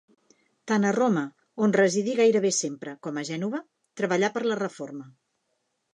[0.71, 1.21] Tant a Roma,
[1.67, 3.61] on residí gairebé sempre, com a Gènova,
[4.03, 5.07] treballà per la Reforma.